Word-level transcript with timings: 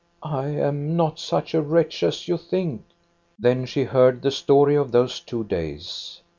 "I 0.23 0.47
am 0.47 0.95
not 0.97 1.19
such 1.19 1.53
a 1.53 1.61
wretch 1.61 2.01
as 2.01 2.27
you 2.27 2.35
think." 2.35 2.85
Then 3.37 3.65
she 3.67 3.83
heard 3.83 4.23
the 4.23 4.31
story 4.31 4.75
of 4.75 4.91
those 4.91 5.19
two 5.19 5.43
days. 5.43 6.21